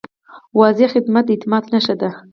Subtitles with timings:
[0.59, 2.09] واضح خدمت د اعتماد نښه ده.